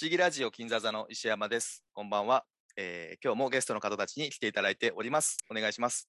[0.00, 1.82] 思議ラジオ金座座の石山です。
[1.92, 2.44] こんばんは。
[2.76, 5.38] えー今日もゲストの方たちに来ていただいております。
[5.50, 6.08] お願いします。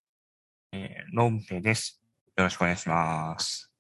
[0.71, 2.00] えー、ロンペです。
[2.38, 3.71] よろしくお願いします。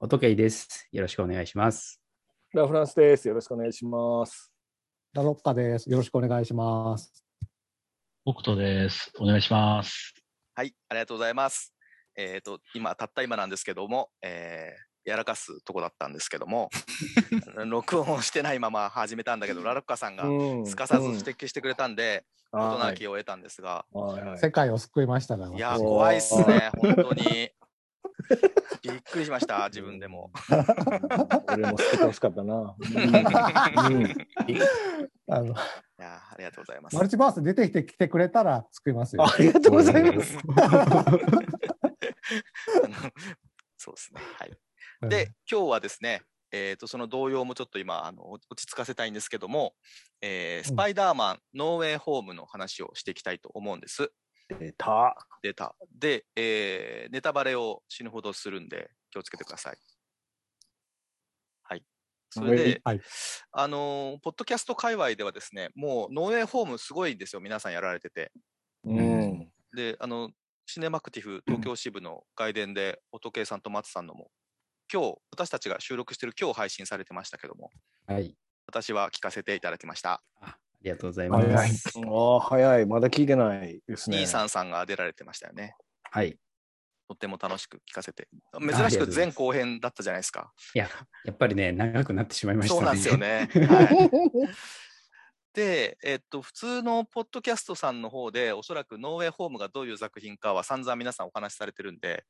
[0.00, 0.88] おとけいです。
[0.90, 2.00] よろしくお願いします。
[2.54, 3.28] ラフランスです。
[3.28, 4.50] よろしくお願いします。
[5.12, 5.90] ラロッカです。
[5.90, 7.22] よろしくお願いします。
[8.24, 9.12] 北斗です。
[9.20, 10.14] お願いします。
[10.54, 11.74] はい、ありがとうございます。
[12.16, 16.68] えっ、と、今、たった今なんですけども、えーやらかすとこだったんですけども、
[17.66, 23.84] 録音をしてないまま始めたんだけど、ラロッカさんがうんすかさず指摘してくれたんで、うん事なはいきを得たんですが、
[24.36, 27.50] 世界を救いましたが、いや怖いっすね、 本当に。
[28.82, 30.30] びっくりしました、自分でも。
[31.48, 32.54] 俺も捨ててほしかったな。
[32.54, 32.76] うん
[35.28, 35.48] あのい
[35.98, 37.02] やーありがとうございますマ。
[37.02, 39.24] ルチバース出てきて来てくれたら救いますよ。
[39.24, 40.38] ありがとうございます。
[43.76, 44.20] そうですね。
[44.38, 44.58] はい。
[45.08, 49.74] で、今日はですね、えー、とその動揺もちょっと今あの落ち着かせたいんですけども、
[50.22, 54.10] えースパイダーマン、ノーウェイホームの話をしていきたいと思うんです。
[54.48, 55.16] 出た。
[55.42, 55.74] データ。
[55.98, 59.76] で、えーネタバレを死ぬほどするんで気をつけてください。
[61.64, 61.82] はい。
[62.30, 63.00] それで、はい。
[63.52, 68.30] あのーポッドキャスト界隈ではですね、もうノーウェイホームすごいんですよ、皆さんやられてて。
[68.84, 69.50] うん。
[69.74, 70.30] で、あの、
[70.64, 74.30] シネマクティフ東京支部の外伝で、音圭さんと松さんのも、
[74.92, 77.70] 今日、私たちが収録してる今日配信されてましたけども、
[78.06, 78.34] はい。
[78.68, 80.22] 私は聞かせていただきました。
[80.40, 81.98] あありがとうございます。
[81.98, 82.86] はいああ、早い。
[82.86, 84.18] まだ聞いてないですね。
[84.18, 85.74] 兄さんさんが出られてましたよね。
[86.10, 86.38] はい。
[87.08, 88.28] とっても楽しく聞かせて。
[88.52, 90.52] あ珍しく前後編だったじゃないですか。
[90.74, 90.88] いや、
[91.24, 92.78] やっぱりね、長くなってしまいましたね。
[92.78, 93.16] そうなんですよ。
[93.16, 93.48] ね。
[93.66, 94.10] はい、
[95.56, 102.24] で、えっと、普通のポッドキャストさんの方で、おそらくノーウェイホームがどういう作品かは散々皆さんお話しされてるんで、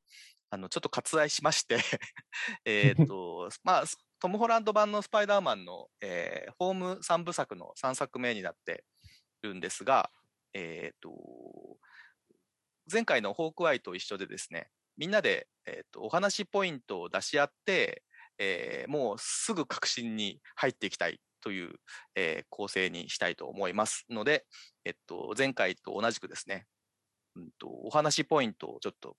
[0.48, 1.78] あの、ちょっと割愛しまして、
[2.64, 3.84] えっと、まあ、
[4.20, 8.84] トム・ホランド版のスパイダーマンの、えーホーム3部作の3作目になって
[9.42, 10.12] るんですが、
[10.52, 11.10] えっと、
[12.90, 18.04] 前回のホークアイと一緒でですね、みんなで、えっとお話ポイントを出し合って、
[18.38, 21.74] えーもうすぐ確信に入っていきたいという、
[22.16, 24.46] えー構成にしたいと思いますので、
[24.84, 26.66] えっと、前回と同じくですね、
[27.36, 29.16] うんと、お話ポイントをちょっと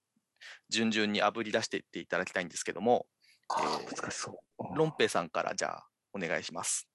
[0.68, 3.06] 順々にあぶり出していっていただきたいんですけども、
[3.48, 4.36] あえーー難しそう。
[4.76, 6.90] ロンペイさんからじゃあお願いします。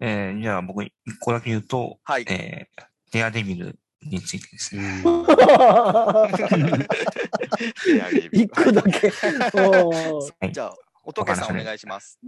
[0.00, 2.24] えー、じゃあ僕一個だけ言うと、はい。
[2.28, 5.02] えー、デアデビルについてですうね。
[5.02, 5.04] ん
[8.32, 9.10] 一個だけ。
[9.12, 10.74] はいじゃあ、
[11.04, 12.18] おとけさんお願いします。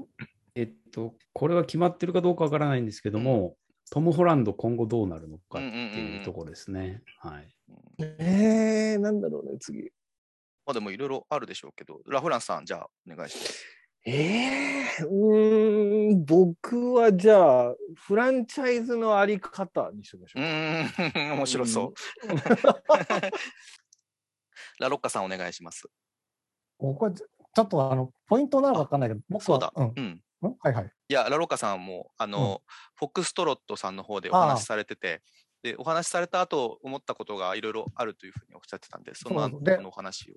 [0.59, 3.55] えっと、これは決まってるかどうかわからないんですけども、
[3.93, 7.01] トム・ホランド今後どうなるのかっていうところですね。
[7.21, 7.49] はい。
[8.01, 9.83] えー、なんだろうね、次。
[9.83, 13.65] まあでもいろいろあるでしょうけど、ラフランスさん、じゃあお願いします。
[14.05, 20.45] えー、うーん、僕はじゃあ、フランチャイズのあり方にしましうょう。
[20.45, 21.95] ーん、 面白そう。
[24.81, 25.89] ラロッカさんお願いします。
[26.79, 29.73] 僕はちょっとあの、ポイントなのか分かんないけど、僕そうだ。
[29.73, 30.21] はうんうん。
[30.47, 30.55] ん？
[30.61, 30.93] はいはい。
[31.09, 32.63] いや、ラロッカさんも、あの、
[32.97, 35.23] フォックストロットさんの方でお話しされてて、
[35.63, 40.35] で、お話しされた後、思ったことがいろいろあるというふうにおっしゃってたんで、その後のお話を。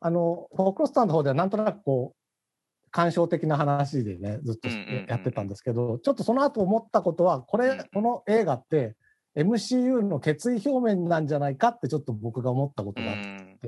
[0.00, 8.96] あの、フォークロスターの方ではなんとなくこう、感傷的な話でね、ずっとやってたんですけど、ちょっとその後思ったことは、こうんれ、この映画って、
[9.36, 13.58] MCU の決意表明なんじゃないかってちょっと僕が思ったこうとがあって、ん。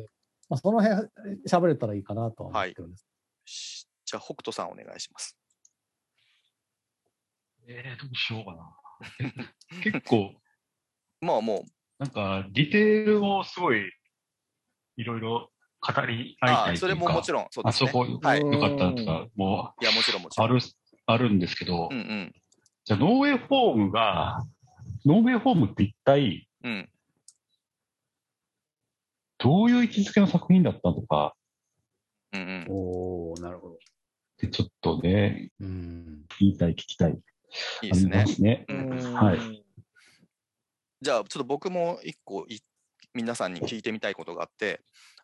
[0.49, 1.09] まあ、その辺
[1.49, 3.07] 喋れたらいいかなとは思ってるんです。
[3.45, 5.37] しじゃあ、北斗さんお願いします。
[7.67, 9.83] えー、どうしようかな。
[9.83, 10.35] 結構、
[11.21, 11.63] まあもう、
[11.99, 13.93] なんか、ディテールをすごい、
[14.97, 15.51] いろいろ
[15.81, 17.91] 語り合いあたいというか、それももちろん、そうですね。
[17.91, 18.41] あそこ、はい。
[18.41, 20.51] いよかったとか、もや、もちろんもちろん。
[20.51, 20.61] う、ある、
[21.07, 22.35] あるんですけど、うんうん。
[22.85, 24.43] じゃあ、ノーウェイフォームが、
[25.05, 26.89] ノーウェイフォームって一体、うん。
[29.39, 31.35] どういう位置づけの作品だったとか、
[32.33, 32.67] うんうん。
[32.69, 33.75] おー、なるほど。
[33.75, 33.79] っ
[34.39, 36.25] てちょっとね、うん。
[36.39, 37.19] 言いたい、聞きたい。
[37.83, 38.65] いいですねね。
[38.69, 39.65] うんはい
[41.03, 42.61] じゃあ、ちょっと僕も一個い、
[43.13, 44.83] 皆さんに聞いてみたいことがあって、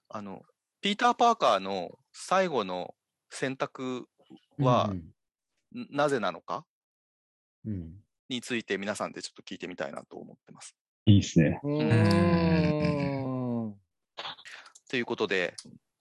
[0.09, 0.43] あの、
[0.81, 2.97] ピーター・パーカーの最後の
[3.31, 4.09] 選択
[4.59, 6.65] はうんんなぜなのか？
[7.65, 7.93] うん。
[8.29, 10.75] について皆さんでちょっと聞いてみたいなと思ってます。
[11.07, 11.61] いいですね。
[11.63, 11.85] うー
[13.69, 13.75] ん。
[14.91, 15.55] ということで、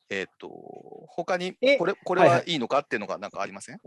[0.09, 0.49] えっ、と、
[1.09, 3.79] 他にえこれ、これはいははいいのかっていうのがなんかありません、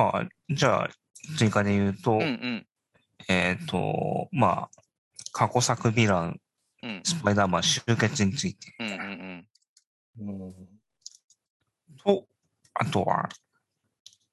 [0.00, 0.90] あじゃあ、
[1.38, 2.66] 追加で言うと、うんうん。
[3.28, 4.70] えっ、と、まあ、
[5.32, 6.40] 過去作ヴィラン、
[6.82, 9.46] うんスパイダーマン集結についてうんうん
[10.18, 10.44] うん。
[10.44, 10.54] うん
[12.02, 12.26] と、
[12.74, 13.28] あとは、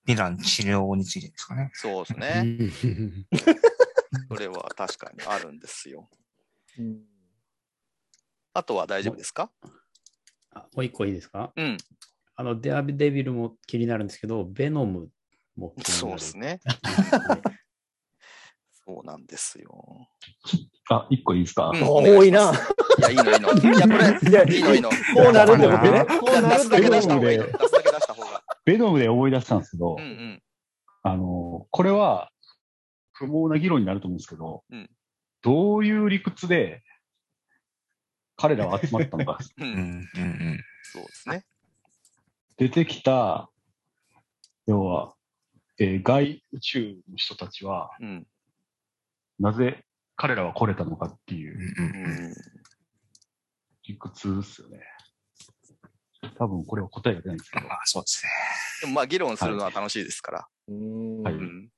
[0.08, 1.70] ヴィラン治療についてですかね。
[1.74, 2.42] そうですうね。
[2.44, 3.28] ん
[4.30, 6.10] それは確かにあるんですよ。
[6.80, 7.02] うん
[8.54, 9.52] あとは大丈夫ですか？
[10.52, 11.52] あもう一個いいですか？
[11.56, 11.78] うん。
[12.36, 15.10] あの、デアデビルも気になるんですけど、ベノム
[15.58, 15.94] も気になる。
[15.94, 16.60] そうですね。
[16.64, 17.68] は い
[18.88, 20.08] そうなんですよ。
[20.90, 22.54] あ、一個いいですか、うん多いな。
[23.00, 23.52] いや、いいの、いいの。
[23.76, 23.94] いや、こ
[24.24, 24.90] れ、いやいいの、いいの。
[24.90, 24.96] こ
[25.30, 26.06] うなるってことね。
[26.22, 27.46] こうな出すだけ出した方がいいの。
[27.48, 28.44] ベ出すだけ出した方が。
[28.64, 30.44] ベノムで思い出したんですけど、うんうん。
[31.04, 32.32] あの、これは
[33.12, 34.90] 不毛な議論になると思うんですけど、うん
[35.42, 36.84] どういう理屈で
[38.38, 39.38] 彼らは集まったのか。
[39.58, 39.64] う。
[39.64, 40.64] うんん、うん、うん。
[40.84, 41.46] そうですね。
[42.58, 43.50] 出てきた、
[44.66, 45.17] 要は、
[45.80, 48.28] えー外宇宙の人たちは、うん。
[49.40, 49.84] なぜ
[50.16, 52.34] 彼らは来れたのかっていう。
[53.84, 54.82] 理屈ですよね。
[56.38, 57.76] 多分これは答えが出ないんですけどま。
[57.76, 58.32] あ、そうですね。
[58.82, 60.48] でもまあ、議論するのは楽しいですから。
[60.68, 61.70] うんはいうん。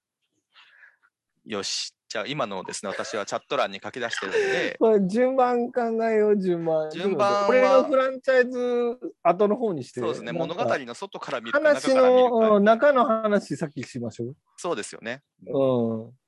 [1.46, 1.94] よし。
[2.10, 6.90] じゃあ、今のをですね、私はチャット欄に書き出してるんで、 これ順番考えよう、順番。
[6.90, 10.00] 順番はこれのフランチャイズ後の方にして。
[10.00, 11.94] そうですね、物語の外から見るか、話。
[11.94, 15.22] のうん中の話さっきしましょそうですよね。
[15.46, 15.52] う。
[15.56, 16.20] うん。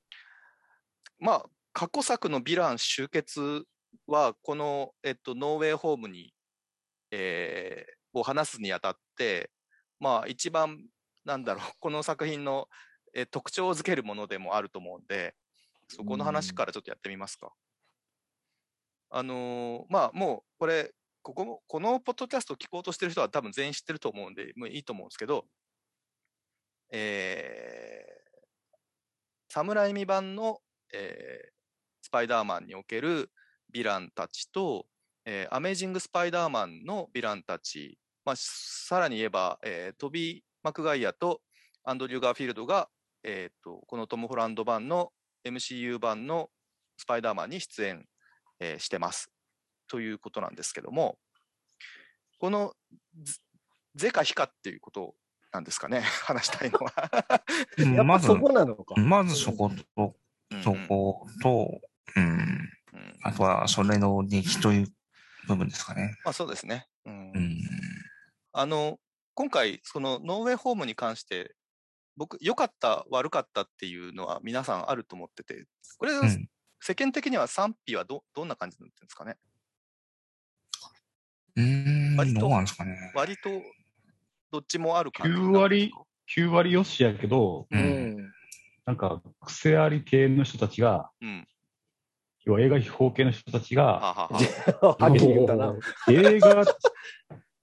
[1.18, 3.64] まあ、過去作のヴィラン集結
[4.06, 6.32] は、この、えっと、ノーウェイホームに、
[7.10, 9.50] えーを話すにあたって、
[9.98, 10.84] まあ、一番、
[11.24, 12.68] なんだろう、この作品の、
[13.14, 15.34] えー特徴づけるものでもあると思うんで、
[15.96, 17.54] そこの話からちょっとやってみますか。
[19.10, 25.46] あのーまあ、もう、これ、ここも、このポッドキャストを聞こうとしてる人は多分全員知ってると思うんで、もういいと思うんですけど、
[26.92, 30.60] えー、サムライミ版の、
[30.94, 31.52] えー
[32.04, 33.30] スパイダーマンにおける
[33.74, 34.88] ヴィランたちと、
[35.26, 41.42] えーアメージング・スパイダーマンのヴィランたち、まあ、さらに言えば、えートビー・マクガイアと
[41.84, 42.90] アンドリュー・ガーフィールドが、
[43.24, 45.12] えーとこのトム・ホランド版の
[45.46, 46.50] MCU 版の
[46.98, 48.06] スパイダーマンに出演、
[48.60, 49.32] えーしてます。
[49.88, 51.18] ということなんですけども、
[52.40, 52.74] この
[53.22, 53.34] ゼ
[53.96, 55.16] ゼかヒかっていうこと
[55.52, 56.94] なんですかね、 話したいのは。
[57.78, 58.96] うんまずそ、こなのか。
[59.02, 60.16] まずそこと、
[60.64, 61.82] そうんこと、
[62.16, 62.72] うん、うん
[63.24, 64.88] あとはそれの出来という
[65.48, 66.18] 部分ですかね。
[66.24, 66.88] まあそうですね。
[67.06, 67.62] うんうん。
[68.54, 69.00] あの、
[69.34, 71.56] 今回、そのノーウェイホームに関して、
[72.18, 75.66] 僕、良かった、悪かったっていうのは皆さんあると思ってて、
[75.98, 76.50] これ、うん
[76.84, 79.38] 世間的には賛否はどどんな感じになってるんですかね？
[81.56, 83.12] うーん、割とどうなんですかね。
[83.14, 83.52] 割と
[84.52, 85.94] どっちもある感じ9割
[86.36, 87.78] 9割よしやけど、う。
[87.78, 88.34] うんん。
[88.88, 91.48] なんか癖あり系の人たちが、うん。
[92.46, 94.28] 要は映画秘宝系の人たちが。
[96.10, 96.66] 映画、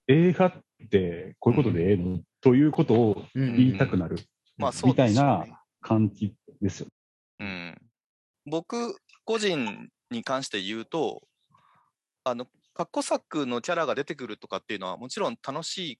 [0.06, 0.52] 映画っ
[0.88, 2.20] てこういうことでええの？
[2.40, 4.18] ということをうん言いたくなる
[4.58, 5.46] まあそうみたいな
[5.80, 6.88] 感じですよ。
[7.40, 7.80] うん。
[8.44, 11.22] 僕、個人に関して言うと、
[12.24, 15.98] あの、過去作のキャラが出てくるとかっていうのはもちろん楽しい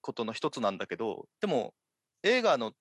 [0.00, 1.74] ことの一つなんだけど、でも
[2.22, 2.72] 映画の、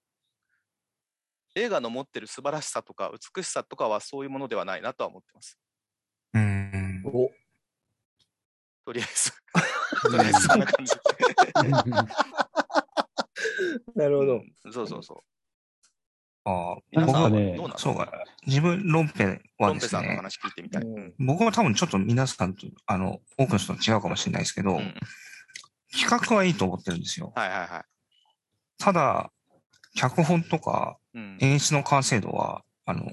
[1.55, 5.57] 映画の持ってる素晴らしさとか美しさとかはそういうものではないなとは思ってます。
[6.33, 7.03] うん。
[7.05, 7.29] お
[8.85, 9.31] とりあえず。
[10.09, 10.93] とりあえず そんな感じ。
[13.97, 14.33] なるほど。
[14.35, 15.17] うんそうそうそう。
[16.49, 18.11] ああ、皆さんはなんかねどうなのそうか。
[18.45, 20.83] 自分、ロンペはですロンペさんのね、話聞いてみたい。
[20.83, 21.13] ううんん。
[21.19, 24.93] 僕は多分ちょっと皆さんと、あの、多くの人と違うかもしれないですけど、うん
[25.89, 27.31] 企画はいいと思ってるんですよ。
[27.33, 27.85] はいはいは
[28.77, 29.31] ただ、
[29.95, 30.97] 脚本とか。
[31.39, 33.05] 演出の完成度は、あの、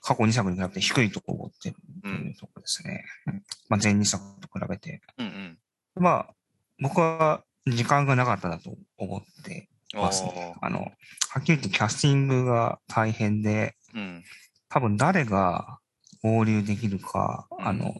[0.00, 2.12] 過去2作に比べて低いところを持ってるとう。
[2.12, 3.04] いうんところですね。
[3.26, 3.34] うん
[3.68, 5.02] まあ、前2作と比べて。
[5.18, 5.58] うんうん。
[5.96, 6.34] まあ、
[6.80, 10.54] 僕は時間がなかったなと思ってますね。
[10.60, 14.24] あの、はっきり言ってキャスティングが大変で、うん。
[14.68, 15.78] 多分誰が
[16.22, 17.66] 合流できるか、うん。
[17.66, 17.94] あの、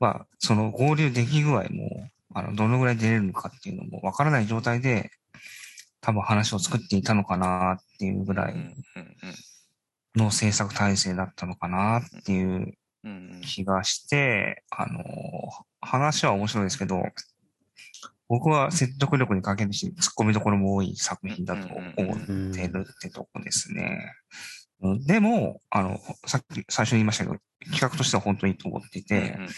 [0.00, 5.10] まあ、その合流でき具合も、あの、どのぐらい出れるのかっていうのもわからない状態で、
[6.00, 8.54] 多分話を作っていたのかなっていうぐらい
[10.14, 12.74] の制作体制だったのかなっていう
[13.42, 15.02] 気がして、あの、
[15.80, 17.02] 話は面白いですけど、
[18.28, 21.66] 僕は説得力に欠けるし、突っ込みどころも多い作品だと
[21.96, 22.18] 思っ
[22.52, 24.12] てるってとこですね。
[24.80, 29.48] うんでも、あの、さっき最初に言いましたけど、企画としては本当にいいと思っていて、うんうんうん。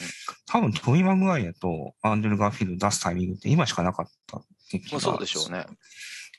[0.47, 5.67] 多分トミー・マグワイアとアンドリュー・ガーフィールド出すタイミングって今しかなかったって気がまあそうでしょうね。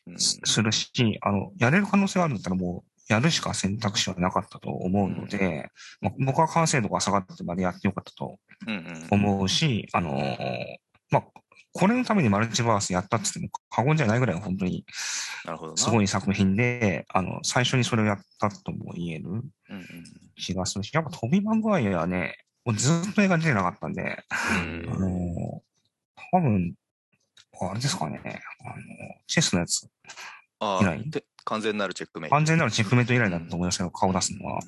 [0.07, 0.19] うん。
[0.19, 0.89] すするし、
[1.21, 5.69] あの、やれる可能性があるんだったらもう、やるしか選択肢はなかったと思うので、
[5.99, 10.77] まあ、僕は完成度が下がってまでやってよかったとうんうん思うし、あのー
[11.09, 11.23] まあ、
[11.73, 14.85] これのためにマルチバースやったって言っても過言じゃないぐらい本当に
[15.45, 15.77] なるほどな。
[15.77, 19.45] すごい作品で、あの、最初にそれをやったとも言えるうんうん
[20.35, 24.89] 気がするし、やっぱトビー・マグワイアはね、もうずっと映画出てなかったんで、うん。
[24.89, 25.63] あの、
[26.31, 26.73] 多分、
[27.61, 28.73] あれですかね、あの、
[29.27, 29.87] チェスのやつ、
[30.59, 31.23] あ以来？
[31.43, 32.35] 完全なるチェックメイト。
[32.35, 34.61] 完全なるチェックメイト以来だと思いますけど、顔出すのは、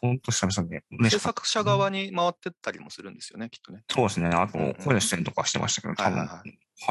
[0.00, 1.18] 本当久々で嬉制。
[1.18, 3.84] 作者側に回ってったりもするんですよね、きっとね。
[3.90, 4.28] そうですね。
[4.28, 6.42] あと声出演とかしてましたけど、多分はいはいは、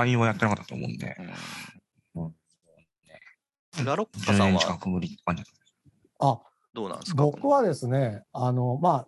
[0.06, 1.34] 俳優はやってなかったと思うんで、うん
[3.84, 4.62] ラロッカ10さんは？
[6.20, 6.42] あ、
[6.76, 7.24] どうなんですか？
[7.24, 9.08] 僕はですね、あの、ま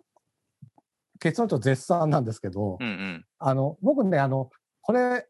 [1.20, 3.24] 結論と絶賛なんですけど、うんうん。
[3.38, 5.28] あの、僕ね、あの、これ、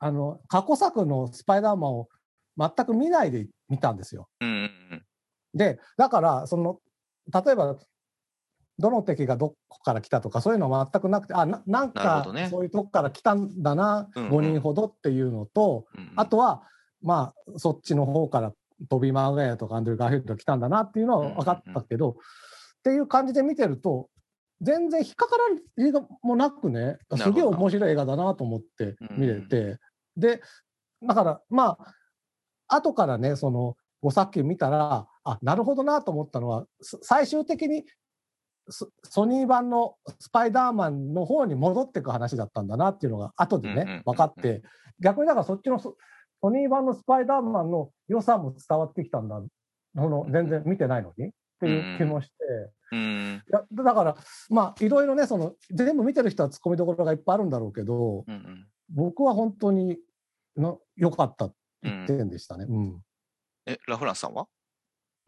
[0.00, 2.08] あの、過去作のスパイダーマンを
[2.58, 4.28] 全く見ないで見たんですよ。
[4.40, 4.54] うんうん
[4.90, 5.04] うん。
[5.54, 6.80] で、だから、その、
[7.32, 7.76] 例えば、
[8.78, 14.30] どの敵がどこから来たとか、そういうのは全くなくて、あ、ななんかそういうとこから来たんだな、うんうん。
[14.30, 16.12] 5人ほどっていうのと、うんうん。
[16.16, 16.62] あとは、
[17.02, 18.52] まあ、そっちの方から
[18.88, 22.14] トビー・マーガヤとかアンドリュー・ガーフィールドが来たんだなっていうのは分かったけど、っ
[22.82, 24.08] ていう感じで見てると、
[24.60, 29.78] 全然引っかからる映画もなくね、すげえ面白い映画だなと思って見れて、
[30.16, 30.40] で、
[31.02, 31.76] だから、ま
[32.68, 33.74] あ、後からね、その5
[34.10, 37.84] 作品見たら、あ、なるほどなと思ったのは、す最終的に
[38.68, 44.62] ソソニー版のスパイダーマンの方に戻っていく話だったんだなっていうのが後でうんうんうんね、分かって、
[45.00, 45.96] 逆にだからそっちのソ
[46.40, 49.40] ソニー版のスパイダーマンの良さも伝わってきたんだ、
[49.94, 51.30] その全然見てないのにっ
[51.60, 52.34] ていう気もして、
[52.92, 53.42] うん
[53.72, 54.16] だから、
[54.50, 58.66] まあ、いろいろね、その全部見てる人は突っ込みどころがいっぱいあるんだろうけど、うんうん。
[58.90, 59.98] 僕は本当に
[60.56, 62.66] の良かったうん一点でしたね。
[62.68, 63.00] うん
[63.66, 64.46] え、ラフランスさんは？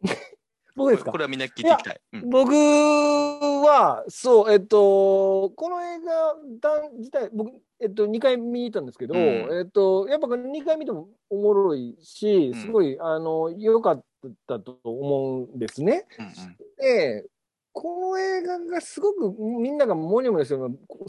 [0.75, 1.11] 僕ですか？
[1.11, 2.01] これはみんな聞いていきたい。
[2.13, 2.29] うん。
[2.29, 9.17] 僕は、そう、えっと、この映画団自体、僕、えっと、2回見に行ったんですけど、う
[9.53, 9.57] ん。
[9.59, 14.03] えっと、やっぱ2回見てもおもろいしうん、すごい、あの、良かっ
[14.47, 16.05] たと思うんですね。
[16.19, 16.57] うんうん。
[16.77, 17.25] で、
[17.71, 21.05] この映画がすごくみんながモニョモニョしてるのは、こ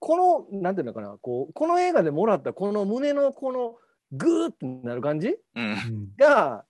[0.00, 3.76] この、なんていうのかな、こう、この映画でもらったこの胸のこの
[4.12, 6.08] グーってなる感じうん。
[6.16, 6.64] が、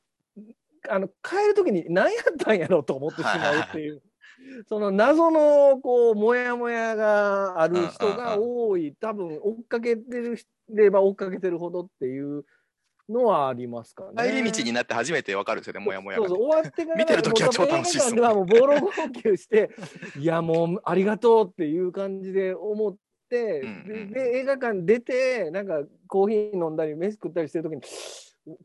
[0.89, 4.03] あの、帰るときに何やったんやろうと思ってしまうっていう。
[4.69, 8.95] その謎の、こう、もやもやがある人が多い。
[9.01, 10.39] 多分、追っかけてる
[10.71, 12.45] れば追っかけてるほどっていう
[13.09, 14.23] のはありますかね。
[14.23, 16.29] 帰り道になって初めてわかるんですよね、もやもやがね。
[16.29, 19.71] そうそう、終わってから、見てる時は超楽しいっすもんもうボロ号泣して、
[20.19, 22.99] いや、もうありがとうっていう感じで思って、
[23.31, 27.83] うんうんでで映画館出て、なんかコーヒー飲んだり、飯食ったりしてる時に、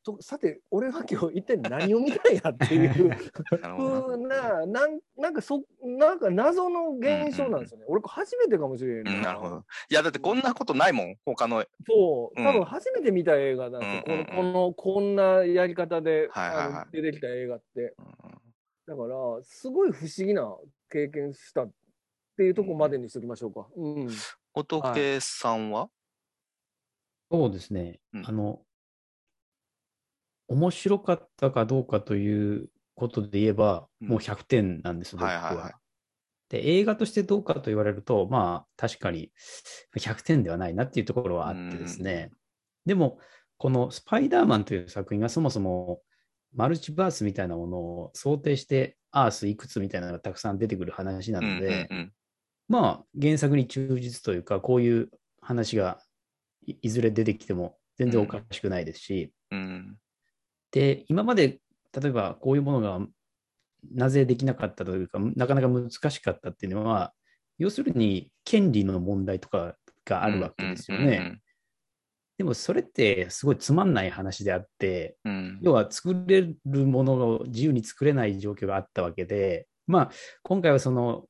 [0.04, 3.10] とさて、俺は今日一体何を見たんやっていう
[3.62, 7.86] なるほどふうな、なんなんかそ、なんか謎の現象なんですよね。
[7.88, 9.12] 俺、初めてかもしれんな。
[9.12, 9.66] うんなるほど。
[9.90, 11.64] いや、だってこんなことないもん、他の。
[11.88, 14.04] そう、うん多分初めて見た映画なんですよ。
[14.08, 17.96] うんうんうんこの、この、こんなやり方で、はいはいはいあの出てきた映画って。
[17.98, 18.44] うん
[18.86, 20.58] だから、すごい不思議な
[20.90, 21.72] 経験したっ
[22.36, 23.66] ていうところまでにしときましょうか。
[23.78, 24.10] うん。
[24.54, 25.90] 仏さんは？
[27.32, 28.02] そうですね。
[28.14, 28.62] うんあの、
[30.48, 34.08] 面白かったかどうかということで言えば、うん。
[34.10, 35.30] もう100点なんです、僕は。
[35.30, 35.64] はいはい。
[35.66, 35.70] は。
[35.70, 35.74] い
[36.50, 39.32] で、映画としてどうかと言われると、まあ、確かに
[39.98, 42.30] 100点ではないなっていうところはあってですね。
[42.86, 43.18] でも、
[43.58, 46.02] このスパイダーマンという作品がそもそも
[46.54, 52.14] マルチバースみたいなものを想定して、アースいくつみたいなのがたくさん出てくる話なので、うんうん。
[52.68, 55.10] まあ、原作に忠実というか、こういう
[55.42, 56.00] 話が
[56.68, 59.60] いいずれ出てきても全然おかしくないですし、うん。
[59.60, 59.98] うん
[60.74, 61.60] で、今まで
[62.02, 63.06] 例えばこういうものが
[63.94, 67.14] なぜできなかったというか、なかなか難しかったっていうのは、
[67.58, 69.76] 要するに権利の問題とか
[70.06, 71.40] があるわけですよね。
[72.38, 75.60] でもそれってすごいつまんない話であって、うんうん。
[75.62, 80.12] 要は作れるものを自由に作れない状況があったわけで、まあ、
[80.42, 81.26] 今回はその、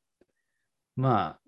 [0.95, 1.39] まあ、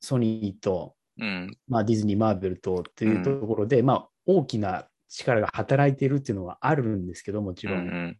[0.00, 1.56] ソニーと、うん。
[1.68, 7.78] まあ、ディズニー、マーベルとっていうところで、まあ、大きな力が働いているっていうのはあるんですけど、もちろん。
[7.78, 8.18] うんうん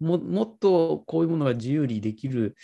[0.00, 2.54] ももっとこういうものが自由にできる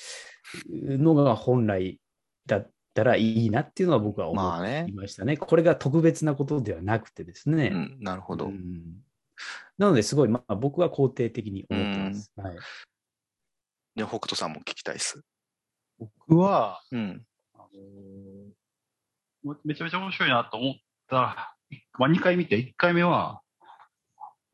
[0.71, 1.99] のが本来
[2.47, 4.93] だったらいいなっていうのは僕は思い。
[4.93, 5.37] ましたね。
[5.37, 7.73] これが特別なことではなくてですね。
[7.75, 8.49] うんなるほどう。
[8.51, 9.03] ん
[9.79, 12.33] なので、すごい、まあ、僕は肯定的に思ってます。
[12.37, 12.55] はい、
[13.97, 15.21] で、北斗さんも聞きたいです。
[15.99, 17.27] 僕は、うん。
[17.55, 18.55] あのー
[19.63, 20.75] めちゃめちゃ面白いなと思っ
[21.07, 21.55] た、
[21.99, 23.43] まあ、2回見て、1回目は、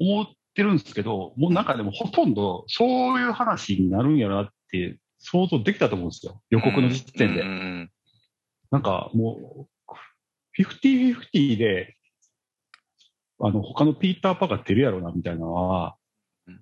[0.00, 6.42] 思ってるんですけど、もうなんかでもほとんどそういう話になるんやなって想像できたと思うんですよ。
[6.50, 7.42] 予告の時点で。
[7.42, 7.90] うんうん
[8.70, 9.94] なんかもう、
[10.52, 11.96] フ50-50で、
[13.40, 15.96] あの、他のピーター・パーが出るやろうな、みたいなのは、
[16.46, 16.60] うん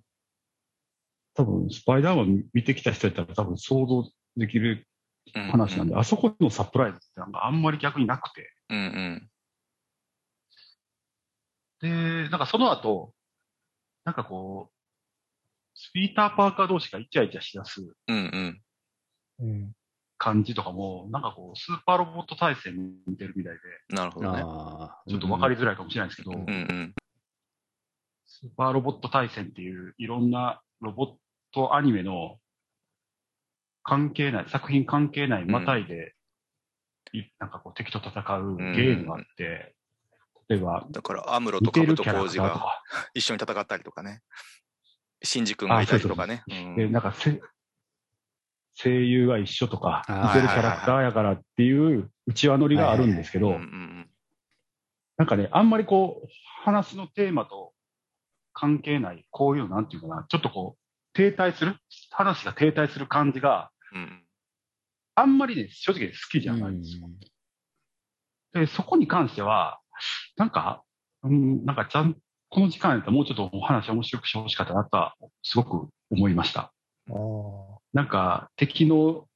[1.34, 4.88] 多分、スパイダーマン見てきた人やったら多分想像できる
[5.34, 8.52] 話なんで、あそこのサプライズってなんかあんまり逆になくて。
[8.70, 9.30] うんうん。
[11.80, 13.12] で、なんかその後、
[14.08, 14.74] なんかこう、
[15.74, 18.62] スピーター・パーカー同士がイチャイチャしだすうん
[19.38, 19.46] うん。
[19.46, 19.72] うん。
[20.16, 22.74] 感じとかも、なんかこう、スーパーロボット対戦
[23.06, 23.60] 見てるみたいで、
[23.94, 24.38] なるほどね。
[24.40, 26.94] ちょっとわかりづらいかもしれないですけど、うんうん。
[28.24, 31.08] スーパーロボット対戦っていういろんなロボッ
[31.52, 32.38] トアニメの
[33.82, 36.14] 関係ない、作品関係ないまたいで、
[37.12, 39.74] いなんかこう敵と戦うゲームがあって、
[40.48, 42.82] 例えば、だから、アムロと似てるキャラカブトコウジが
[43.14, 44.22] 一緒に戦ったりとかね。
[45.22, 46.44] シンジ君がいたりとかね。
[46.48, 46.76] うん。
[46.76, 47.40] で、なんかせ
[48.80, 54.10] 声優が一緒とか、似てるキャラクターやからっていう内輪乗りがあるんですけどうんう、ん
[55.16, 56.28] なんかね、あんまりこう、
[56.62, 57.72] 話のテーマと
[58.52, 61.76] 関係ない、こういうのなんていうかな、ちょっとこう、停滞する？
[62.12, 64.02] 話が停滞する感じが、うん。
[64.02, 64.24] うん。
[65.16, 67.08] あんまりね、正直好きじゃないんですよ。
[68.52, 69.80] で、そこに関しては、
[70.36, 70.82] なんか、
[71.22, 72.16] うん、なんかちゃん、
[72.50, 76.60] この時間やったらもうちょっとお話面白くしてほしかったなとは、すごく思いました。
[76.60, 76.72] あ
[77.10, 77.78] あ。
[77.92, 79.26] なんか、敵の、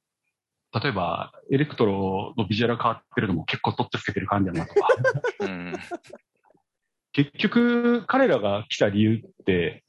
[0.73, 4.87] 例えば、エレクトロのビジュアルが変わってるのも結構取ってつけてる感じだなとか。
[5.41, 5.73] うん
[7.15, 9.83] 結局、彼らが来た理由って、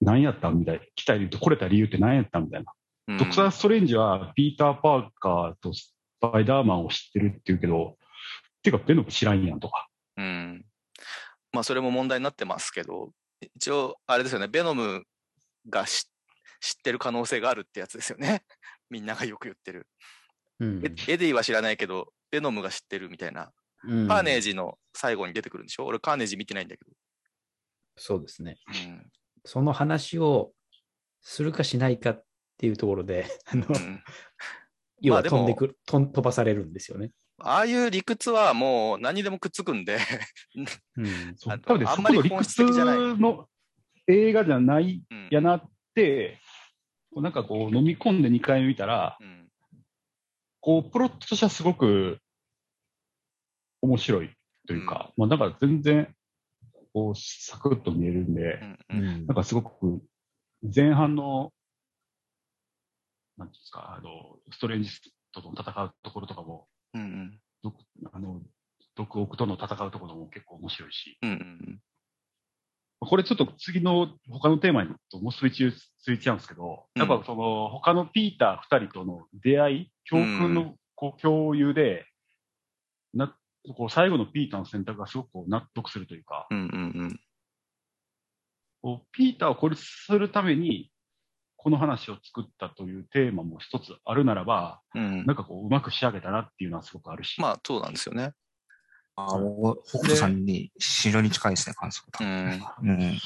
[0.00, 0.84] 何やったんみたいな。
[0.96, 2.72] 来た理由って、来れた理由って何やったんみたいな。
[2.72, 2.74] う
[3.14, 7.96] んドクター・ストレンジは、ピーター・パーカーとスパイダーマンを知ってるって言うけど、
[8.62, 9.88] てか、ベノム知らんやんとか。
[10.16, 10.64] うん。
[11.52, 15.04] まあ、それも問題になってますけど、一応、あれですよね、ベノム
[15.68, 16.06] がし
[16.60, 18.44] 知ってる可能性があるってやつですよね。
[18.90, 19.86] みんながよく言ってる。
[20.58, 23.52] うんエエディは知らないけど、ベノムが知ってるみたいな。
[23.84, 25.86] うんカーネージの最後に出てくるんでしょ？
[25.86, 26.90] 俺、カーネージ見てないんだけど。
[27.96, 28.56] そうですね。
[28.66, 29.12] うん
[29.44, 30.52] その話を
[31.22, 32.24] するかしないかっ
[32.58, 34.02] ていうところで、あの、うん
[35.00, 37.12] 要は飛んでくる、飛ん飛ばされるんですよね。
[37.40, 39.98] ああいう理屈はもう何にでもくっつくんで、
[40.96, 41.34] うん。
[41.36, 42.98] そう多分ね、あんまり理屈的じゃない。
[43.18, 43.48] の
[44.08, 45.28] 映画じゃないうん。
[45.30, 45.62] やなっ
[45.94, 46.38] て、
[47.14, 49.48] なんかこう飲み込んで2回目見たら、うん。
[50.60, 52.18] こう、プロットとしてはすごく
[53.82, 54.30] 面白い
[54.66, 56.12] というか、まあだから全然、
[56.92, 58.98] こう、サクッと見えるんで、うんうん。
[58.98, 59.26] うん。
[59.26, 60.02] なんかすごく
[60.74, 61.52] 前半の、
[63.36, 64.90] なんていうんですか、あの、ストレンジ
[65.32, 66.66] との戦うところとかも、
[66.98, 67.40] うんうん。
[67.62, 67.76] 毒
[68.12, 68.42] あの、
[68.94, 71.80] 毒奥との戦うところも結構面白いし、うんうん
[73.00, 75.62] これちょっと次の他のテーマにと結びつ
[76.12, 77.00] いちゃうんですけど、うん。
[77.00, 82.06] やっぱその他のピーター二人との出会い、教訓のこう共有で、
[83.14, 83.32] な
[83.76, 86.66] こう最後のピーターの選択がすごくこう納得するというか、うんうんう
[87.04, 87.20] ん。
[88.82, 90.90] こうピーターを孤立するために、
[91.68, 97.38] この話を作ったというテーマも一つあるならば、うんなんかこう、うまく仕上げたなっていうのはすごくあるし。
[97.42, 98.32] まあ、そうなんですよね。
[99.16, 102.26] ああ、もう北斗さんに非常に近いですね、感想うが。
[102.26, 102.60] ん。
[102.84, 103.18] うん。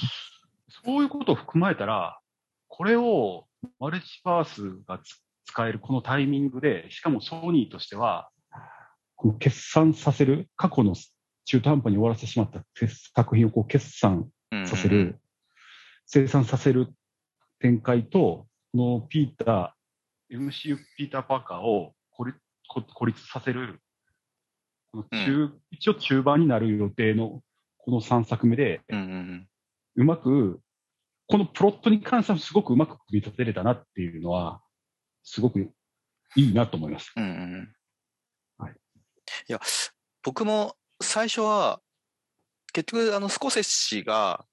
[0.85, 2.19] そういうことを含まえたら、
[2.67, 3.47] これを
[3.79, 8.29] マルチバースがつ使えるこのタイミングで、しかもソニーとしては、
[9.39, 10.97] 決算させる、過去の
[11.45, 12.65] 中途半端に終わらせてしまった
[13.15, 15.21] 作品をこう決算うんさせる、
[16.07, 16.93] 生産させる
[17.62, 23.81] 展開と、このピーター、MCU ピーター・パーカーを孤立孤孤立させる、
[24.90, 27.40] この中一応中盤になる予定の
[27.79, 29.48] この3作目で、うんうん
[29.94, 30.61] うまく、
[31.29, 34.61] このプロットに関してはすごくうまく組み立てれたなっていうのは、
[35.22, 35.61] すごく
[36.35, 37.12] いいなと思います。
[37.14, 37.75] うんうんうん
[38.59, 38.72] はい。
[38.72, 39.61] いや、
[40.22, 41.81] 僕も最初は、
[42.72, 44.46] 結局、あの、スコセッシが、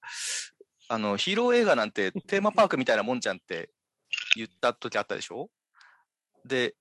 [0.92, 3.70] あの、ヒーロー映画なんてテーマパークみたいなもんじゃんって
[4.34, 5.48] 言った時あったでしょ？
[6.44, 6.74] で、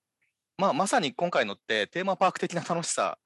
[0.57, 3.19] まあ、まさに今回のってテーマパーク的な楽しさ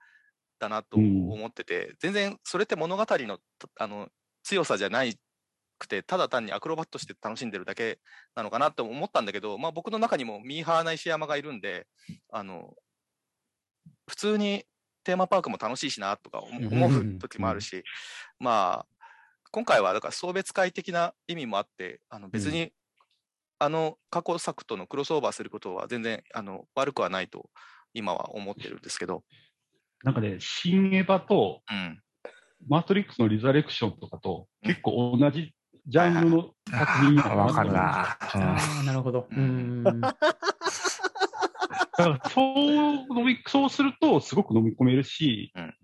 [0.60, 1.32] だなとうん。
[1.32, 3.40] 思ってて、全然それって物語の、
[3.80, 4.10] あの、
[4.44, 5.18] 強さじゃない
[5.80, 8.00] くて、ただ単にアクロバットして楽しんでるだけ
[8.36, 11.88] なのかなと思ったんだけど、まあ僕の中にもミーハーな石山がいるんで、
[12.30, 12.74] あの、
[14.10, 14.66] 普通に
[15.06, 17.84] テーマパークも楽しいしなとか思うん思う時もあるし、
[18.38, 18.93] まあ、
[19.54, 22.72] 今回はだから送別会的な意味もあって、あの別に、
[23.60, 27.52] あの過去作とのクロスオーバーすることは全然あの悪くはないと
[27.94, 29.24] 今は思ってるんですけど、
[30.04, 32.00] なんかね、新エヴァとうん。
[32.68, 35.54] マトリックスのリザレクションとかと結構同じ
[35.86, 38.18] ジャンルの作品ああ、わかるな。
[38.36, 39.28] うんああ、なるほど。
[39.30, 40.02] うーん。
[40.02, 40.16] だか
[41.96, 45.76] らそう飲み、そうするとすごく飲み込めるし、うん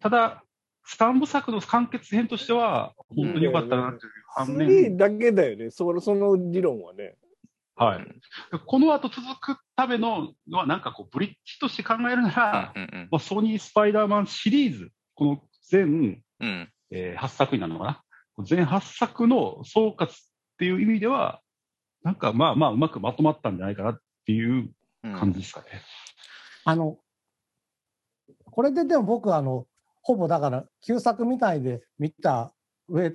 [0.00, 0.44] ただ、
[0.84, 7.16] 三部作の完結編としては、本当に良かったなという反面、3だけだよね、そのその理論はね。
[7.76, 8.06] はい。
[8.66, 16.70] この後続くためのは、なんかこう、ブリッジとして考えるなら、うんうんまあ、ソニー・スパイダーマンシリーズ、この全、うん。
[16.90, 17.84] えー8作になるのか
[18.38, 18.44] な？
[18.44, 20.08] 全8作の総括っ
[20.58, 21.40] ていう意味では、
[22.02, 24.70] なんかまあまあうまくまとまったんじゃないかなっていう
[25.02, 25.14] うん。
[25.18, 25.66] 感じですかね。
[26.64, 26.98] あの、
[28.44, 29.66] これででも僕、あの、
[30.04, 32.52] ほぼだから、旧作みたいで見た
[32.88, 33.12] 上っ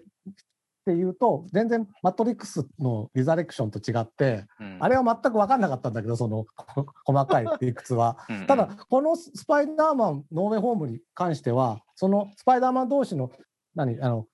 [0.86, 4.78] ていうと、全然マトリックスのリザレクションと違って、うん。
[4.80, 8.18] あれは全く分かんなかったんだけど、そのこ細かい理屈は。
[8.28, 8.48] うんうん。
[8.48, 13.32] ただ、このスパイダーマン、ノーウェイホームに関しては、そのスパイダーマン同士の、
[13.76, 14.26] 何、あの、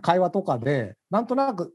[0.00, 1.72] 会話とかで、なんとなく、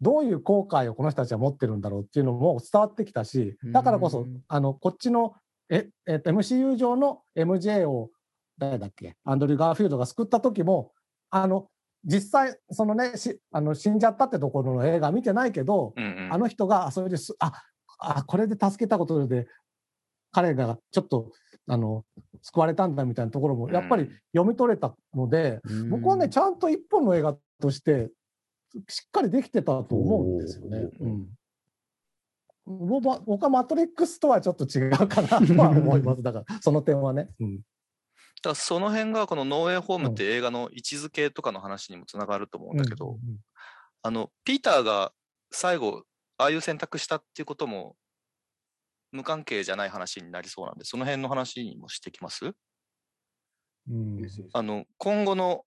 [0.00, 5.34] どういう後悔をこの人たちは持ってるんだろうっていうのも伝わってきたし、だからこそうん、あの、こっちの、
[5.70, 8.10] え、えっと、MCU 上の MJ を、
[8.58, 10.92] 誰だっけ、アンドリュー・ガーフィールドが救った時も、
[11.30, 11.68] あの、
[12.04, 17.52] 実際、そのね、しあの死んじゃったってところの映画見てないけど、うんうんあの人が、あそれです、あ、
[17.98, 19.46] あ、これで助けたことで、
[20.32, 21.30] 彼がちょっと、
[21.66, 22.04] あの、
[22.42, 28.10] 救われたんだみたいなところも、やっぱり読み取れたので、僕はね、ちゃんと一本の映画として、
[28.88, 30.88] しっかりできてたと思うんですよね。
[31.00, 31.28] うん。
[32.66, 36.22] 僕は僕はマトリックスとはちょっと違うかなとは思います。
[36.22, 37.28] だから、その点はね。
[37.40, 37.60] うん。
[38.44, 43.18] だからその辺がこのノーウェイホームって映画の位置づけとかの話にもつながると思うんだけど、うん
[44.06, 45.12] あの、ピーターが
[45.50, 46.02] 最後、
[46.36, 47.96] ああいう選択したっていうことも、
[49.12, 52.52] 無関係じゃない話になりそうなんで、その辺の話にもしてきます？
[53.90, 54.20] うん。
[54.52, 55.64] あの、今後の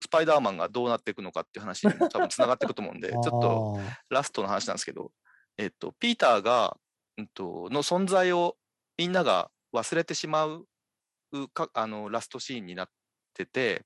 [0.00, 5.10] スパイダーマンがどうなっていくのかっていう話にも多分つながっていくと思うんで、ちょっとラストの話なんですけど、
[5.58, 6.76] えっと、ピーターが、
[7.18, 8.56] うんと、の存在を
[8.98, 10.68] みんなが忘れてしまう
[11.52, 12.88] か、あの、ラストシーンになっ
[13.34, 13.84] てて、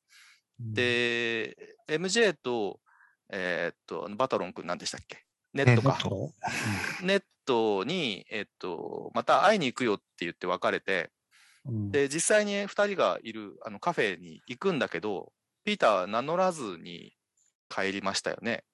[0.59, 1.57] で、
[1.88, 2.81] MJ と、
[3.31, 5.24] えーっと、バタロン君何でしたっけ？
[5.55, 5.98] ネットか。
[6.00, 6.33] と
[7.03, 11.11] ネットに、えっと、また会いに行くよって言って別れて、
[11.64, 11.90] うん。
[11.90, 15.33] で、実際に2人がいるあのカフェに行くんだけど、
[15.64, 17.14] ピーターは名乗らずに
[17.68, 18.64] 帰りましたよね。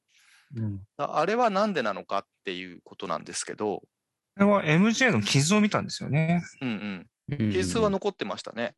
[0.55, 0.81] うん。
[0.97, 3.83] ああれはなんでなのかっていうことなんですけど、
[4.39, 6.43] これは MJ の傷を見たんですよね。
[6.61, 7.53] うんううんん。
[7.53, 8.75] 傷は残ってましたね。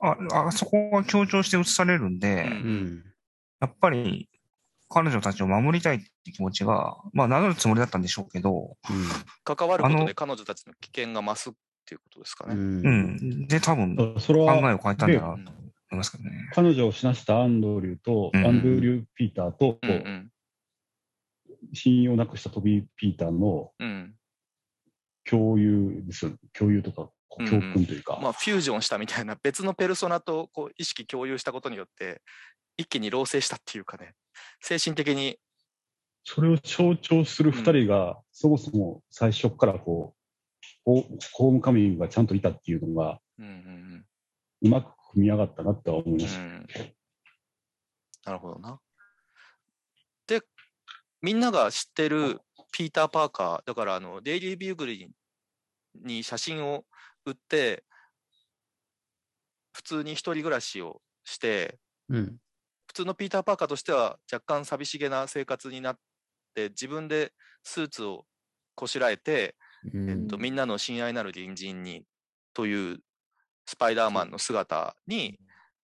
[0.00, 0.16] あ、
[0.48, 3.04] あそこが強調して映されるんで、うんうん。
[3.60, 4.28] やっぱり
[4.88, 8.76] 彼女たちを守りたいって気持ちが、まあ名乗るつもりだったんでしょうけど、
[9.44, 11.52] 関わることで彼女たちの危険が増すっ
[11.86, 12.54] ていうことですかね。
[12.54, 13.46] うんうん。
[13.46, 15.38] で、多分考それえはを変えたんだなと思
[15.92, 16.48] いますけどね。
[16.52, 20.30] 彼女を死なしたアンドリューと、うんアンドリュー・ピーターと、うんうん。
[21.72, 24.14] 信用なくしたトビー・ピーターのうん。
[25.24, 26.32] 共有ですよ。
[26.52, 28.18] 共有とか、うんうん教訓というか。
[28.20, 32.20] まあ、フュージョンしたみたいな別のペルソナとこう意識共有したことによって、
[32.76, 34.14] 一気に牢成したっていうかね、
[34.60, 35.38] 精神的に、
[36.24, 40.20] それを象徴する二人が、そもそも最初からこう、
[40.84, 44.06] ホホームカミングがちゃんといたっていうのが、うんうん
[44.62, 46.20] うまく組み上がったなって思いうん。
[46.20, 46.40] うました。
[46.42, 46.66] ん、
[48.26, 48.78] なるほどな。
[50.26, 50.42] で、
[51.22, 52.40] みんなが知ってる
[52.72, 55.10] ピーター・パーカー、だからあのデイリー・ビューグルに
[56.04, 56.84] に写真を
[57.26, 57.84] 売って、
[59.72, 61.78] 普通に一人暮らしをして、
[62.08, 62.36] うん。
[62.86, 65.98] 普通のピーター・パーカーとしては若干寂しげな生活になっ
[66.54, 68.26] て、自分でスーツを
[68.74, 69.56] こしらえて、
[69.94, 72.04] うんえっと、みんなの親愛なる隣人に
[72.52, 72.98] という
[73.66, 75.38] スパイダーマンの姿に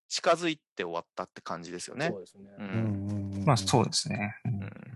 [0.08, 2.16] 近づいて終わったって感じですよねそ。
[2.16, 2.50] うですね。
[2.58, 4.34] ううんんまあそうですね。
[4.44, 4.95] うん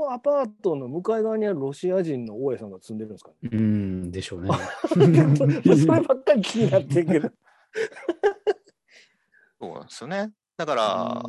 [0.00, 3.50] のアパートの向かい側にあるロシア人の大家さんが住んでるんですかね？
[3.52, 4.50] うんでしょうね。
[4.88, 7.30] そればっかり気になってんけど。
[9.60, 10.32] そうなんですよね。
[10.56, 11.22] だから、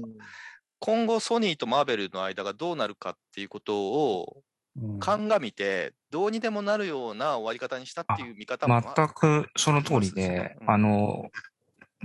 [0.80, 4.44] 今後ソニーとマーベルの間がどうなるかっていうことを
[4.78, 11.30] うん鑑みて、どうにでもなるような終わり方にしたっていう見方も全くその通りで、うんあの、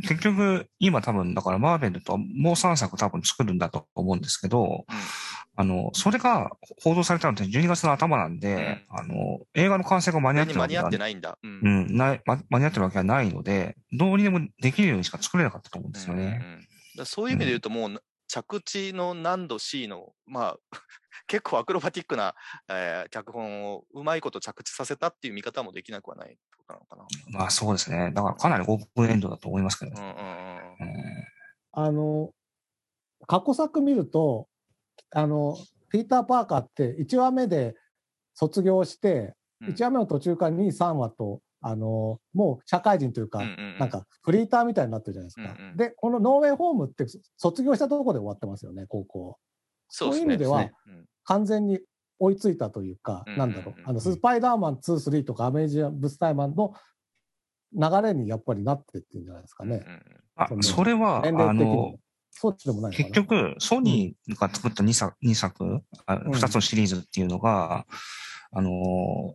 [0.03, 4.85] 結局、今多分、だからマーベルともう3作多分作るんだと思うんですけど、
[5.59, 6.51] あの、それが
[6.83, 11.39] 報道されたのって12月の頭なんで、あの、映画の完成が間に合ってるわけ間に合ってないんだ。
[11.43, 11.61] うん。
[11.63, 16.41] うん、ない、ま間に合ってるわけはないので、どうにでもできるようにしか作れなかったと思うんですよね。
[16.43, 16.67] うん
[17.05, 20.59] そういう意味で言うと、もう着地の難度 C の、まあ、
[21.27, 22.35] 結構アクロバティックな、
[22.69, 26.39] えー脚本をうまいこと着地させたっていう見方もできなくはない
[26.75, 27.39] ことなのかな。
[27.39, 28.13] まあそうですね。
[28.15, 30.01] だからかなりオープンエンドだと思いますけどね。
[30.01, 31.27] うんうんうんうん
[31.79, 32.31] あの、
[33.27, 34.49] 過去作見ると、
[35.11, 35.57] あの、
[35.91, 37.75] ピーター・パーカーって1話目で
[38.35, 43.43] 卒業して、1話目の途中から2、3話と、あのもう社会人というか、
[43.79, 45.57] なんかフリーターみたいになってるじゃないですか。
[45.59, 49.39] うんうん、で、このノーウェイホームって卒業したところで終わってますよね、高校。
[49.89, 50.71] そう、ね,、いう意味では、
[51.25, 51.81] 完全に
[52.19, 56.75] 追いついたというか、なんだろう、あのスパイダーマン2、3とかアメージア・ブスタイマンの
[57.73, 59.85] 流れにやっぱりなってってるんじゃないですかね。
[60.37, 61.97] あ、それは、あの、
[62.31, 67.87] そうでもない結局、ソニーが作った2作、2作、2つのシリーズっていうのが、
[68.53, 69.35] あの、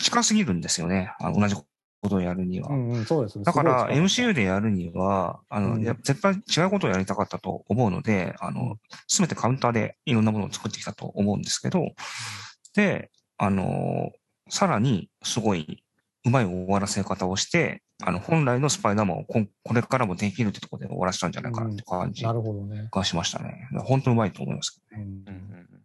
[0.00, 1.14] 近すぎるんですよね。
[1.20, 1.54] あ同じ
[2.00, 2.68] ことをやるには。
[2.68, 3.44] うんうん、そうですね。
[3.44, 11.92] だから MCU でやるには、あの、うん、絶対違うことをやりたかったと思うので、あの、すべてカウンターでいろんなものを作ってきたと思うんですけど、
[12.74, 14.10] で、あの、
[14.48, 15.82] さらにすごい
[16.24, 23.68] うまい終わらせ方をして、あの、本来のスパイダーマンをここれからもできるってところで終わらせたんじゃないかなって感じがしましたね。
[23.72, 25.08] うん、本当うまいと思いますけどね。
[25.26, 25.77] うんうん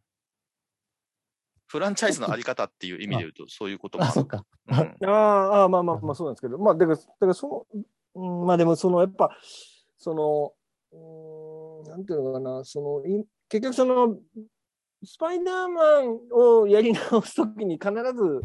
[1.73, 4.11] フランチャイズのあり方っていう意味で言うと、そういうこともある。
[4.11, 4.45] あ、そうか。
[4.67, 7.83] うん、ああ、まあまあまあ、そうなんですけど、まあ、だから、だからその、
[8.13, 9.35] うん、まあでも、その、やっぱ、
[9.97, 10.53] その、
[10.91, 13.01] うん、なんていうのかな、その、
[13.49, 14.19] 結局その、
[15.03, 18.43] スパイダーマンをやり直すときに必ず、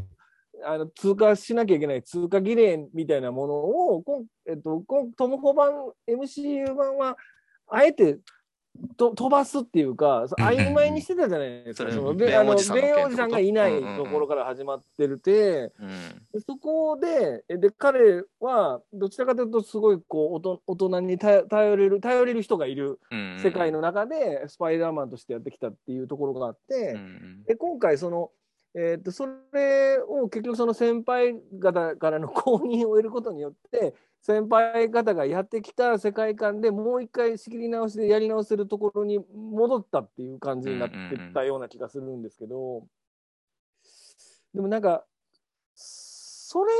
[0.64, 4.02] あの通過しなきゃいけない通過儀礼みたいなものを、
[4.48, 4.82] えっと、
[5.18, 7.18] トム・ホ版、MCU 版は、
[7.68, 8.20] あえて
[8.96, 11.90] と飛ばすっていうか、曖昧にしてたじゃないですか。
[11.90, 12.74] そのベンおじさ
[13.26, 15.72] んがいないところから始まってるて、
[16.46, 23.00] そこで、で、彼は、どちらかというと、すごい、こう、大人に頼れる、頼れる人がいる
[23.42, 26.98] 世界の中で、スパイダーマンとしてやってきたっていうところがあって、
[27.46, 28.30] で今回、その、
[28.74, 40.96] えー、とそれを結局その先輩方からの 公認を得ることによって先輩方がやってきた世界観でもう一回仕切り直しでやり直せるところに戻ったっていう感じになって
[41.32, 42.86] たような気がするんですけど、
[44.54, 45.04] でもなんか
[45.74, 46.72] それ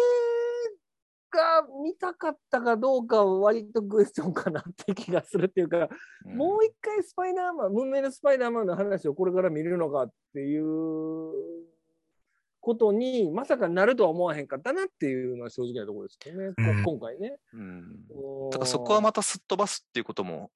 [1.30, 5.88] が見たかったかどうかは割とクエスチョンかなって気がするっていうか、
[6.24, 10.64] うん、もう一回スパイダーマン、文明のスパイダーマンの話をこれから見れるのかっていう
[12.60, 17.36] ことにまさかなるとは思わへんかったなっていうのは正直なところですけどね、うん、今回ね。
[17.54, 18.50] うん。
[18.50, 20.50] だからそこはまたすっ飛ばすっていうことも、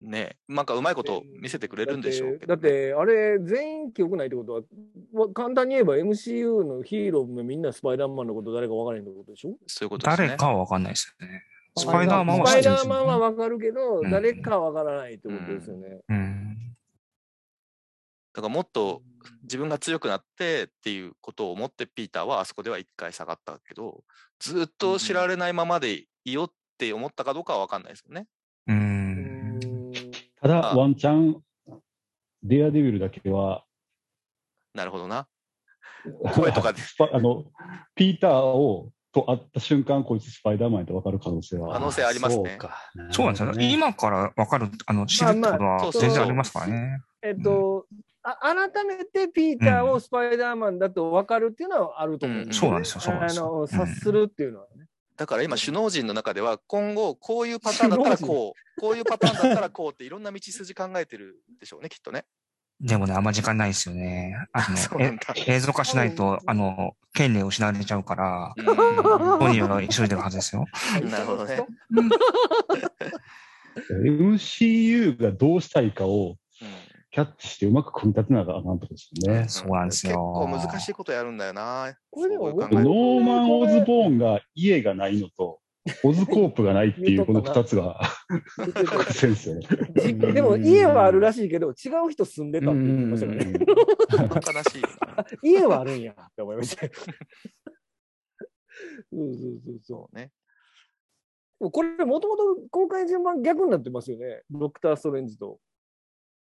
[0.00, 4.64] ね、なんかうまいこと見せてくれるんでしょうけど、ね、だって、あれ、全員記憶ないってこと
[5.14, 9.56] は、簡単に言えば MCU のヒーローもみんなスパイダーマンのこと誰か分からへんってことでしょ？
[9.66, 10.26] そういうことですね。
[10.28, 11.42] 誰かは分かんないですよね。
[11.76, 16.00] スパイダーマンは、ね、スパイダーマンは分かるけど、うん、誰かは分からないってことですよね。
[16.08, 16.43] うん、うん
[18.34, 19.02] だからもっと
[19.44, 24.02] 自分が強くなってっていうことを思ってピーターはあそこでは一回下がったけど
[24.40, 28.26] ずっと知られないままでいいよって思ったかどうかは分かんないですよね。
[28.66, 29.60] うん
[30.40, 31.40] ただワンチャン
[32.42, 33.64] デアデビルだけは
[34.74, 35.28] なるほどな。
[36.34, 37.44] 声とかであの
[37.94, 41.72] ピーターをと会った瞬間、こいつスパイダーマンって分かる可能性は。
[41.72, 42.58] 可能性ありますね。
[43.10, 43.72] そうなんですよ、ね。
[43.72, 47.00] 今から分かる、あの、知るってことは全然ありますからね。
[47.22, 47.94] えっと、あ
[48.24, 53.66] 改めてピーターをスパイダーマンだと分かるっていうのはあると思う、ねうん、そうなんですよ、そうなんですよ。
[53.66, 54.86] 察するっていうのはね。
[55.16, 62.24] だから今、首脳陣の中では、今後、こういうパターンだったらこう、こういうパターンだったらこうっていろんな道筋考えてるでしょうね、きっとね。
[62.80, 64.36] でもね、あんま時間ないですよね。
[64.52, 68.54] あの、 映像化しないと、あの、権利を失われちゃうから、
[69.38, 70.64] 本人は急いでるはずですよ。
[71.10, 71.64] なるほど ね。
[74.02, 76.36] MCU がどうしたいかを、
[77.14, 79.46] キャッチしてうまく組み立てながらなんとですね。
[79.48, 80.14] そうなんですよ。
[80.48, 81.94] 結構難しいことやるんだよな。
[82.10, 85.60] これでもノーマン・オズボーンが家がないのと、
[86.02, 88.00] オズコープがないっていうこの二つが
[89.14, 89.60] 先生。
[90.32, 93.54] でも家はあるらしいけど、違う人住んでたって言ってましたね。
[94.18, 94.82] 悲しい。
[95.54, 96.88] 家はあるんやって思いました。
[96.88, 96.92] そう
[99.12, 100.32] そうそうそうね。
[101.60, 104.42] これもともと公開順番逆になってますよね。
[104.50, 105.60] ドクター・ストレンジと。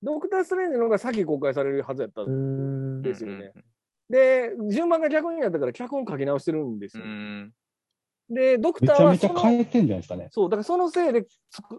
[0.02, 3.52] ドクター・ストレンジの方が先公開されるはずやったんですよね。
[4.08, 7.04] で、順番が逆になったから脚本書き直してるんですよ。
[8.30, 10.28] で、ドクターはめちゃめちゃ変えてんじゃないですかね。
[10.30, 11.26] そう、だからそのせいで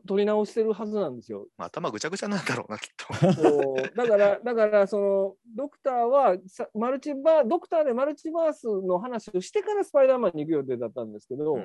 [0.06, 1.48] 撮り直してるはずなんですよ。
[1.58, 3.34] まあ、頭ぐちゃぐちゃなんだろうな、きっと。
[3.34, 6.36] そうだから、だから、その、ドクターは
[6.74, 11.58] マルチバー、ドクターでマルチバースの話をしてからスパイダーマンに行く予定だったんですけど、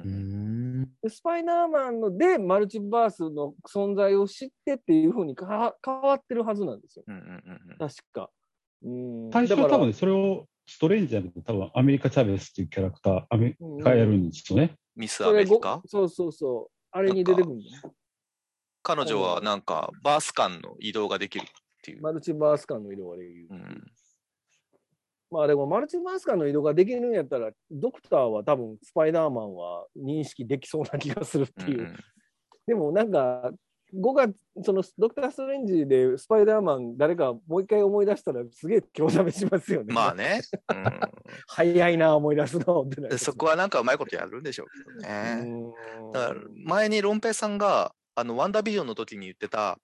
[1.08, 5.74] スパイダーマンのでマルチバースの存在を知ってっていうふうに変わ
[6.14, 7.04] ってるはずなんですよ。
[7.78, 8.30] 確か。
[8.84, 14.74] うん最初は多分それをストレンジャーの多分アメリカ・チャベスっていうキャラクターアメがやるんですよね。
[14.94, 15.80] ミス・アメリカ？
[15.86, 16.72] そうそうそう。
[16.90, 17.94] あれに出てくるんだね。
[18.82, 21.46] 彼女はなんかバース間の移動ができるっ
[21.82, 22.02] ていう。
[22.02, 23.46] マルチバース間の移動ができる。
[23.50, 23.82] うん
[25.28, 31.80] まあでもマルチバース間の移動ができるんやったら、ドクターは多分スパイダーマンは認識できそうな気がするっていう。
[31.80, 31.96] うん
[32.68, 33.52] でもなんか、
[33.96, 39.94] 5月、そのドクター・ストレンジでスパイダーマン誰かもう一回思い出したらすげえ興ざめしますよね。
[39.94, 40.42] まあね、
[41.48, 45.42] 早いな思い出すのってそこはなんかうまいことやるんでしょうけどね。
[45.42, 49.78] うんだから前にロンペイさんがあのワンダービジョンの時に言ってた、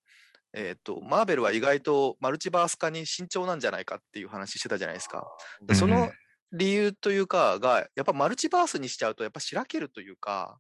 [0.52, 5.26] えっとマーベルは意外とマルチバース化に慎重なんじゃないかっていう話してたじゃないですか。
[5.66, 6.10] でその
[6.52, 10.58] 理由というかがやっぱマルチバースにしちゃうとやっぱしらけるというか、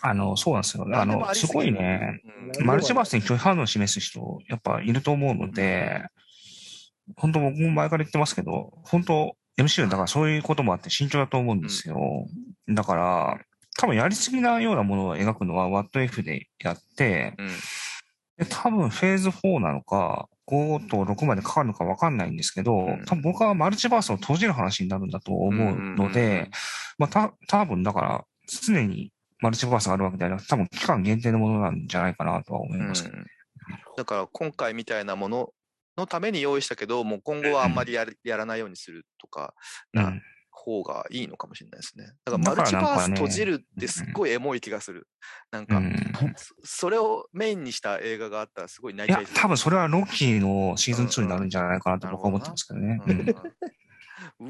[0.00, 0.86] あの、そうなんですよ。
[0.92, 2.20] あの、すごいね、
[2.58, 2.66] うん。
[2.66, 6.04] マルチバースに拒否反応を示す人、やっぱいると思うので、
[7.16, 12.26] 本当僕も前から言ってますけど、本当 MCU だからそういうこともあって慎重だと思うんですよ。
[12.68, 13.38] だから、
[13.78, 17.48] 多分やりすぎなようなものを描くのは WhatF でやって、うん。
[18.38, 23.04] で多分フェーズ4なのか、5と6までかかるのか分かんないんですけど、ん。
[23.04, 26.50] 多分僕はマルチバースを閉じる話になるんだと思うので、
[26.98, 33.04] まあ、た、多分だから、常にマルチバースがあるわけではなく、多分期間限定のものなんじゃないかなとは思います。
[33.04, 33.16] けど。
[33.16, 33.26] うん。
[33.96, 35.50] だから今回みたいなもの
[35.98, 39.54] のために用意したけど、もう今後はあんまりやるやらないようにするとか、
[39.92, 40.02] うん。
[40.02, 40.12] な
[40.54, 42.04] 方がいいのかもしれないですね。
[42.24, 45.08] だからマルチバース閉じるってすっごいエモい気がする。
[45.50, 45.92] なんか、うん。
[46.36, 53.00] そそれをメインにした映画があったらすごい泣いいちゃい、そうや多分それはロッキーのシーズン2になるんじゃないかなと僕は思ってますけどね。
[53.04, 53.18] ううん。
[53.18, 53.28] ん。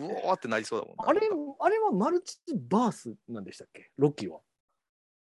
[0.05, 1.21] うおーってなりそうだもんなあれ
[1.61, 2.37] あれはマルチ
[2.69, 3.91] バースなんでしたっけ？
[3.97, 4.41] ロッキーは。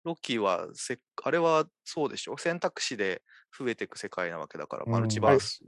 [0.08, 2.38] ロッキーはせ、あれはそうでしょ？
[2.38, 3.20] 選択肢で
[3.56, 5.60] 増えていく世界なわけだから、うんマルチバース。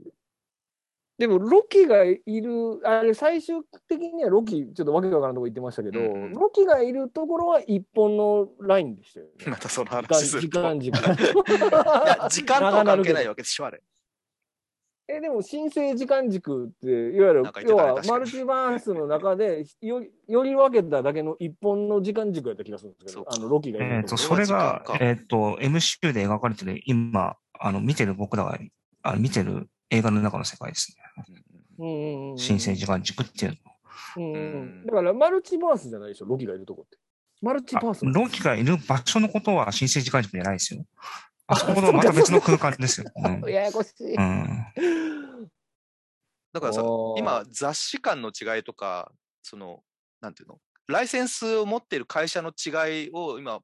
[1.19, 9.31] でも、ロッキーがいる、あれ、最終的にはロッキー、ちょっとわけわからんとこ言ってましたけど、うんうんロッキーがいるところは一本のラインでしたよね。
[9.45, 10.59] またその時間話すると。
[10.59, 10.97] 時間軸。
[10.97, 13.83] いや、時間とは関係ないわけでしょ、あれ。
[15.17, 28.57] え、でも、申請時間軸って、いわゆる要はマルチバースの中でよ、より分けただけの一本の時間軸やった気がするんですけどあの、ロッキーがいえっ、と、それがえっ、と、MCU で描かれてる、今、あの、見てる僕らが、
[29.03, 31.25] あの見てる映画の中の世界ですね。
[31.79, 33.57] うんうんうんうん新生時間軸っていう
[34.17, 36.97] うんうんうんだから、マルチバースじゃないでしょ、ロキがいるとこって。
[37.41, 38.05] マルチバース。
[38.05, 38.13] の。
[38.13, 40.85] ロキがいる場所のことは新生時間軸じゃないですよ。
[41.51, 43.11] あそことはまた別の空間ですよ。
[43.15, 44.15] うんややこしい。
[44.15, 45.51] うん
[46.53, 46.83] だからさ
[47.17, 49.11] 今、雑誌間の違いとか、
[49.41, 49.83] その、
[50.19, 53.61] なんていうの、ライセンスを持っている会社の違いを今、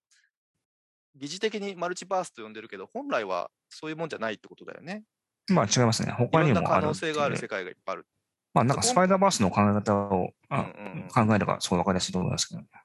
[1.15, 5.03] 疑似的にマルチバースと呼んでるけど、本来はそういうもんじゃないってことだよね。
[5.49, 6.09] まあ違いますね。
[6.09, 8.07] い他ろんな可にもある能性がある世界がいっぱいある。
[8.53, 12.61] まあなんかスパイダーバースの考え方を、あうんうんうん考えればそうわかりやすいと思いますけど。
[12.61, 12.79] だか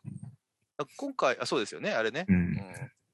[0.79, 2.25] ら今回、あそうですよね、あれね。
[2.29, 2.33] う。
[2.33, 2.61] うんん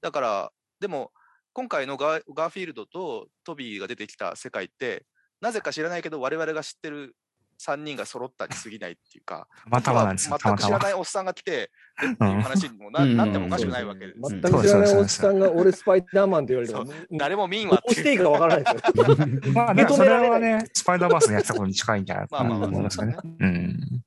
[0.01, 1.13] だから、でも、
[1.59, 5.05] 今回のガーガーフィールドとトビーが出てきた世界って、
[5.41, 7.17] なぜか知らないけど、我々が知ってる
[7.61, 10.79] 3人が揃ったに過ぎないっていうか、たまたまなんです全く知ら。
[10.79, 14.21] ないおっさんが来て、えっていう話にもな,、うんなってもおかしくないわけです。
[14.21, 16.87] 全く知らないおっさんが俺スパイダーマンって言われても、
[17.19, 19.53] 誰も見んわどうしていいかわからないですよ。
[19.53, 23.19] まあね、それ認められないはね、スパイダーバースのやってたことに近いんじゃないかなと思いますけどね。
[23.41, 24.05] うん。